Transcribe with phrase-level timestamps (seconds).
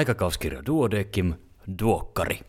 [0.00, 1.34] Aikakauskirja Duodekim,
[1.82, 2.40] Duokkari.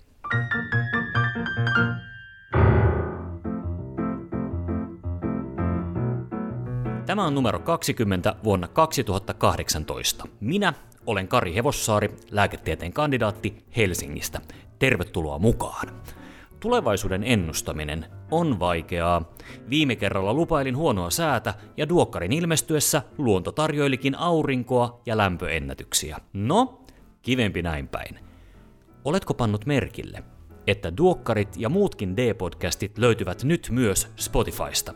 [7.06, 10.28] Tämä on numero 20 vuonna 2018.
[10.40, 10.74] Minä
[11.06, 14.42] olen Kari Hevossaari, lääketieteen kandidaatti Helsingistä.
[14.80, 15.88] Tervetuloa mukaan!
[16.60, 19.32] Tulevaisuuden ennustaminen on vaikeaa.
[19.70, 26.18] Viime kerralla lupailin huonoa säätä ja duokkarin ilmestyessä luonto tarjoilikin aurinkoa ja lämpöennätyksiä.
[26.34, 26.81] No,
[27.22, 28.20] kivempi näin päin.
[29.06, 30.24] Oletko pannut merkille,
[30.68, 34.94] että duokkarit ja muutkin D-podcastit löytyvät nyt myös Spotifysta?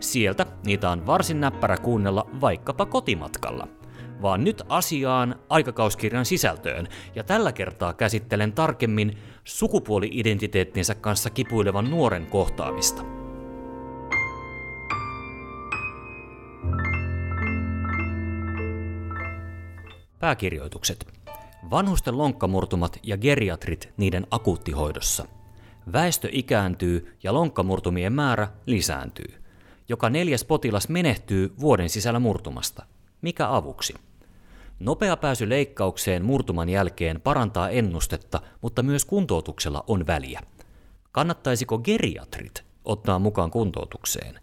[0.00, 3.68] Sieltä niitä on varsin näppärä kuunnella vaikkapa kotimatkalla–
[4.22, 13.04] vaan nyt asiaan aikakauskirjan sisältöön, ja tällä kertaa käsittelen tarkemmin sukupuoli-identiteettinsä kanssa kipuilevan nuoren kohtaamista.
[20.18, 21.13] Pääkirjoitukset.
[21.70, 25.26] Vanhusten lonkkamurtumat ja geriatrit niiden akuuttihoidossa.
[25.92, 29.42] Väestö ikääntyy ja lonkkamurtumien määrä lisääntyy.
[29.88, 32.86] Joka neljäs potilas menehtyy vuoden sisällä murtumasta.
[33.22, 33.94] Mikä avuksi?
[34.80, 40.40] Nopea pääsy leikkaukseen murtuman jälkeen parantaa ennustetta, mutta myös kuntoutuksella on väliä.
[41.12, 44.40] Kannattaisiko geriatrit ottaa mukaan kuntoutukseen?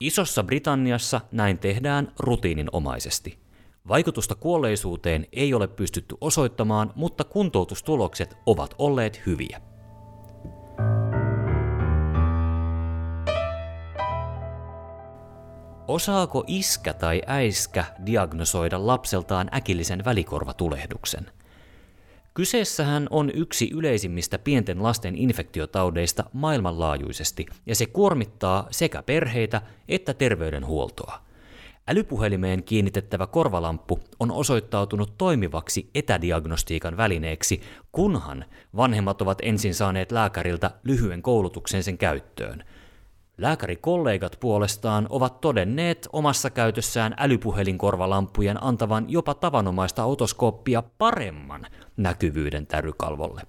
[0.00, 3.41] Isossa Britanniassa näin tehdään rutiininomaisesti.
[3.88, 9.60] Vaikutusta kuolleisuuteen ei ole pystytty osoittamaan, mutta kuntoutustulokset ovat olleet hyviä.
[15.88, 21.30] Osaako iskä tai äiskä diagnosoida lapseltaan äkillisen välikorvatulehduksen?
[22.34, 31.31] Kyseessähän on yksi yleisimmistä pienten lasten infektiotaudeista maailmanlaajuisesti, ja se kuormittaa sekä perheitä että terveydenhuoltoa.
[31.88, 38.44] Älypuhelimeen kiinnitettävä korvalamppu on osoittautunut toimivaksi etädiagnostiikan välineeksi, kunhan
[38.76, 42.64] vanhemmat ovat ensin saaneet lääkäriltä lyhyen koulutuksen sen käyttöön–
[43.38, 51.66] Lääkärikollegat puolestaan ovat todenneet omassa käytössään älypuhelinkorvalampujen antavan jopa tavanomaista otoskooppia paremman
[51.96, 53.42] näkyvyyden tärykalvolle.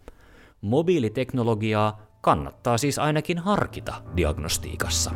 [0.61, 5.11] Mobiiliteknologiaa kannattaa siis ainakin harkita diagnostiikassa.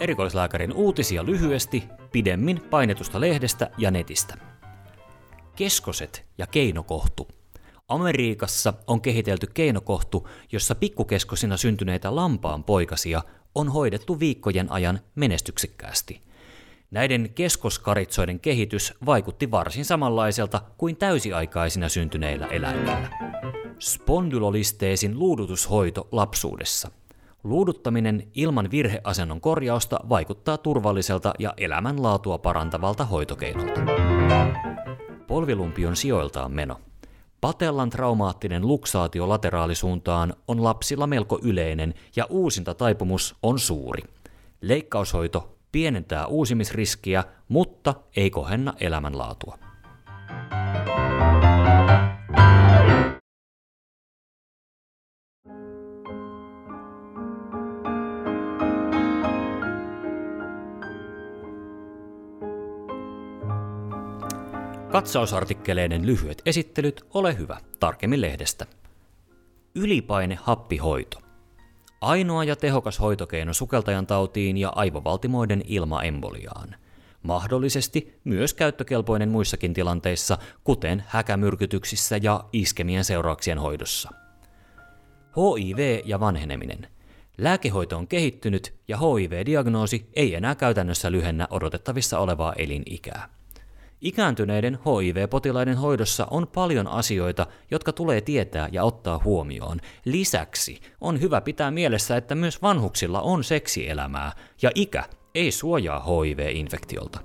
[0.00, 4.34] Erikoislääkärin uutisia lyhyesti, pidemmin painetusta lehdestä ja netistä.
[5.56, 7.28] Keskoset ja keinokohtu.
[7.88, 13.22] Amerikassa on kehitelty keinokohtu, jossa pikkukeskosina syntyneitä lampaan poikasia
[13.54, 16.22] on hoidettu viikkojen ajan menestyksekkäästi.
[16.90, 23.10] Näiden keskoskaritsoiden kehitys vaikutti varsin samanlaiselta kuin täysiaikaisina syntyneillä eläimillä.
[23.78, 26.90] Spondylolisteesin luudutushoito lapsuudessa.
[27.44, 33.80] Luuduttaminen ilman virheasennon korjausta vaikuttaa turvalliselta ja elämänlaatua parantavalta hoitokeinolta.
[35.26, 36.80] Polvilumpion sijoiltaan meno.
[37.40, 44.02] Patellan traumaattinen luksaatio lateraalisuuntaan on lapsilla melko yleinen ja uusinta taipumus on suuri.
[44.60, 49.67] Leikkaushoito pienentää uusimisriskiä, mutta ei kohenna elämänlaatua.
[64.90, 68.66] Katsausartikkeleiden lyhyet esittelyt, ole hyvä, tarkemmin lehdestä.
[69.74, 71.18] Ylipaine happihoito.
[72.00, 76.76] Ainoa ja tehokas hoitokeino sukeltajan tautiin ja aivovaltimoiden ilmaemboliaan.
[77.22, 84.10] Mahdollisesti myös käyttökelpoinen muissakin tilanteissa, kuten häkämyrkytyksissä ja iskemien seurauksien hoidossa.
[85.36, 86.86] HIV ja vanheneminen.
[87.38, 93.37] Lääkehoito on kehittynyt ja HIV-diagnoosi ei enää käytännössä lyhennä odotettavissa olevaa elinikää.
[94.00, 99.80] Ikääntyneiden HIV-potilaiden hoidossa on paljon asioita, jotka tulee tietää ja ottaa huomioon.
[100.04, 105.04] Lisäksi on hyvä pitää mielessä, että myös vanhuksilla on seksielämää, ja ikä
[105.34, 107.20] ei suojaa HIV-infektiolta.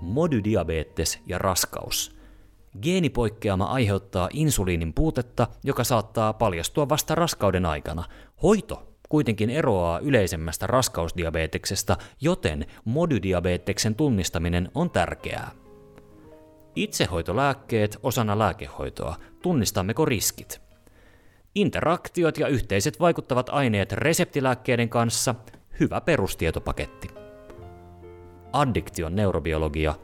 [0.00, 2.16] Modydiabetes ja raskaus.
[2.82, 8.04] Geenipoikkeama aiheuttaa insuliinin puutetta, joka saattaa paljastua vasta raskauden aikana.
[8.42, 15.50] Hoito kuitenkin eroaa yleisemmästä raskausdiabeteksesta, joten modydiabeteksen tunnistaminen on tärkeää.
[16.76, 19.16] Itsehoitolääkkeet osana lääkehoitoa.
[19.42, 20.60] Tunnistammeko riskit?
[21.54, 25.34] Interaktiot ja yhteiset vaikuttavat aineet reseptilääkkeiden kanssa.
[25.80, 27.08] Hyvä perustietopaketti.
[28.52, 29.94] Addiktion neurobiologia.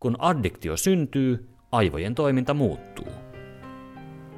[0.00, 3.23] Kun addiktio syntyy, aivojen toiminta muuttuu.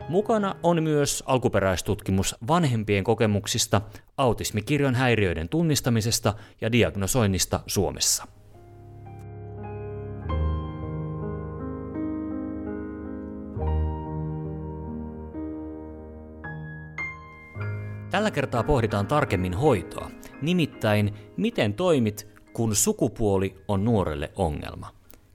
[0.08, 3.80] Mukana on myös alkuperäistutkimus vanhempien kokemuksista,
[4.16, 8.26] autismikirjon häiriöiden tunnistamisesta ja diagnosoinnista Suomessa.
[18.10, 20.10] Tällä kertaa pohditaan tarkemmin hoitoa,
[20.42, 24.90] nimittäin miten toimit, kun sukupuoli on nuorelle ongelma.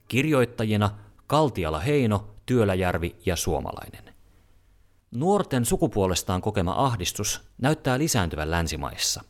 [0.08, 0.90] Kirjoittajina
[1.26, 4.11] Kaltiala Heino, Työläjärvi ja Suomalainen.
[5.12, 9.24] Nuorten sukupuolestaan kokema ahdistus näyttää lisääntyvän länsimaissa.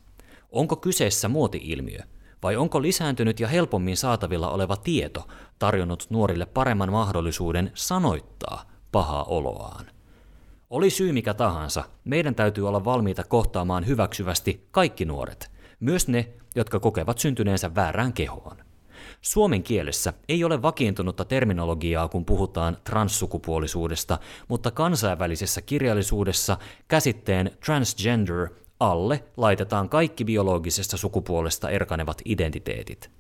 [0.53, 2.01] Onko kyseessä muoti-ilmiö,
[2.43, 9.87] vai onko lisääntynyt ja helpommin saatavilla oleva tieto tarjonnut nuorille paremman mahdollisuuden sanoittaa pahaa oloaan?
[10.71, 15.51] Oli syy mikä tahansa, meidän täytyy olla valmiita kohtaamaan hyväksyvästi kaikki nuoret,
[15.81, 18.57] myös ne, jotka kokevat syntyneensä väärään kehoon.
[19.21, 24.19] Suomen kielessä ei ole vakiintunutta terminologiaa, kun puhutaan transsukupuolisuudesta,
[24.49, 26.57] mutta kansainvälisessä kirjallisuudessa
[26.89, 28.49] käsitteen transgender
[28.81, 33.11] alle laitetaan kaikki biologisesta sukupuolesta erkanevat identiteetit.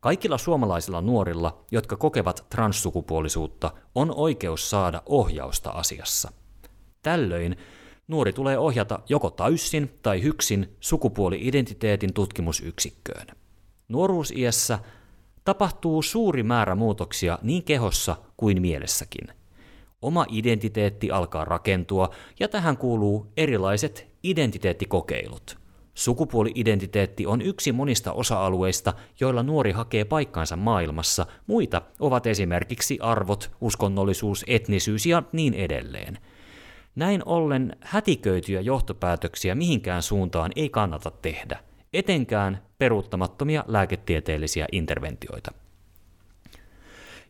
[0.00, 6.32] Kaikilla suomalaisilla nuorilla, jotka kokevat transsukupuolisuutta, on oikeus saada ohjausta asiassa.
[7.02, 7.56] Tällöin
[8.08, 13.26] nuori tulee ohjata joko täysin tai hyksin sukupuoli-identiteetin tutkimusyksikköön.
[13.88, 14.78] Nuoruusiässä
[15.44, 19.28] tapahtuu suuri määrä muutoksia niin kehossa kuin mielessäkin.
[20.02, 22.10] Oma identiteetti alkaa rakentua
[22.40, 25.58] ja tähän kuuluu erilaiset identiteettikokeilut.
[25.94, 31.26] Sukupuoli-identiteetti on yksi monista osa-alueista, joilla nuori hakee paikkansa maailmassa.
[31.46, 36.18] Muita ovat esimerkiksi arvot, uskonnollisuus, etnisyys ja niin edelleen.
[36.94, 41.65] Näin ollen hätiköityjä johtopäätöksiä mihinkään suuntaan ei kannata tehdä
[41.98, 45.52] etenkään peruuttamattomia lääketieteellisiä interventioita.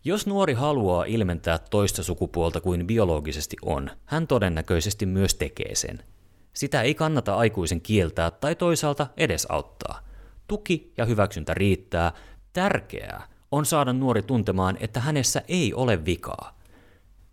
[0.05, 6.03] Jos nuori haluaa ilmentää toista sukupuolta kuin biologisesti on, hän todennäköisesti myös tekee sen.
[6.53, 10.01] Sitä ei kannata aikuisen kieltää tai toisaalta edesauttaa.
[10.49, 12.13] Tuki ja hyväksyntä riittää.
[12.53, 16.59] Tärkeää on saada nuori tuntemaan, että hänessä ei ole vikaa.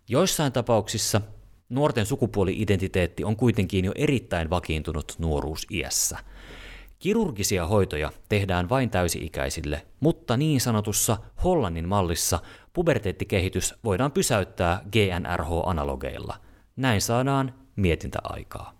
[0.08, 1.20] Joissain tapauksissa
[1.68, 6.18] nuorten sukupuoli-identiteetti on kuitenkin jo erittäin vakiintunut nuoruusiässä–
[7.04, 12.38] Kirurgisia hoitoja tehdään vain täysi-ikäisille, mutta niin sanotussa Hollannin mallissa
[12.72, 16.36] puberteettikehitys voidaan pysäyttää GNRH-analogeilla.
[16.76, 18.78] Näin saadaan mietintäaikaa.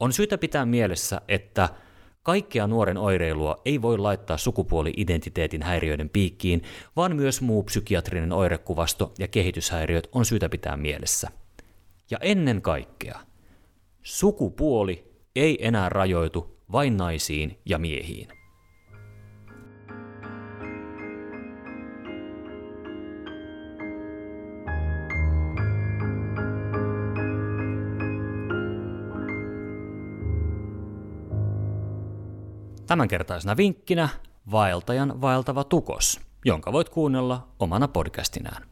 [0.00, 1.68] On syytä pitää mielessä, että
[2.22, 6.62] kaikkea nuoren oireilua ei voi laittaa sukupuoli-identiteetin häiriöiden piikkiin,
[6.96, 11.30] vaan myös muu psykiatrinen oirekuvasto ja kehityshäiriöt on syytä pitää mielessä.
[12.10, 13.20] Ja ennen kaikkea,
[14.02, 18.28] sukupuoli ei enää rajoitu vain naisiin ja miehiin.
[32.86, 34.08] Tämänkertaisena vinkkinä
[34.50, 38.62] vaeltajan vaeltava tukos, jonka voit kuunnella omana podcastinään.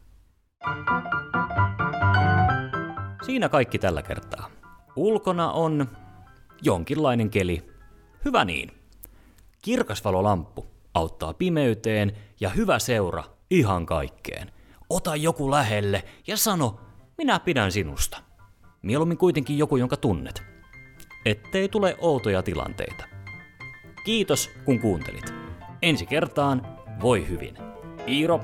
[3.25, 4.49] Siinä kaikki tällä kertaa.
[4.95, 5.87] Ulkona on
[6.61, 7.76] jonkinlainen keli,
[8.25, 8.71] Hyvä niin.
[9.61, 14.51] Kirkas valolamppu auttaa pimeyteen ja hyvä seura ihan kaikkeen.
[14.89, 16.79] Ota joku lähelle ja sano,
[17.17, 18.17] minä pidän sinusta.
[18.81, 20.43] Mieluummin kuitenkin joku, jonka tunnet.
[21.25, 23.03] Ettei tule outoja tilanteita.
[24.05, 25.33] Kiitos, kun kuuntelit.
[25.81, 27.57] Ensi kertaan, voi hyvin.
[28.07, 28.39] Iiro,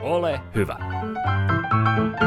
[0.00, 0.76] ole hyvä.
[1.96, 2.25] thank you